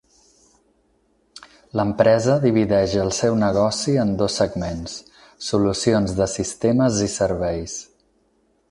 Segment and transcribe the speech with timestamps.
[1.79, 4.97] L'empresa divideix el seu negoci en dos segments:
[5.51, 7.81] solucions de sistemes i serveis.